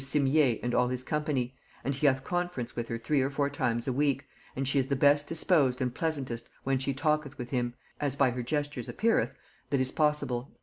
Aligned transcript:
Simier 0.03 0.59
and 0.63 0.73
all 0.73 0.87
his 0.87 1.03
company, 1.03 1.53
and 1.83 1.93
he 1.93 2.07
hath 2.07 2.23
conference 2.23 2.75
with 2.75 2.87
her 2.87 2.97
three 2.97 3.21
or 3.21 3.29
four 3.29 3.51
times 3.51 3.87
a 3.87 3.93
week, 3.93 4.25
and 4.55 4.67
she 4.67 4.79
is 4.79 4.87
the 4.87 4.95
best 4.95 5.27
disposed 5.27 5.79
and 5.79 5.93
pleasantest 5.93 6.49
when 6.63 6.79
she 6.79 6.91
talketh 6.91 7.37
with 7.37 7.51
him 7.51 7.75
(as 7.99 8.15
by 8.15 8.31
her 8.31 8.41
gestures 8.41 8.89
appeareth) 8.89 9.35
that 9.69 9.79
is 9.79 9.91
possible." 9.91 10.55